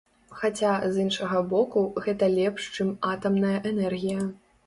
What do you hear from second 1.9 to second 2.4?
гэта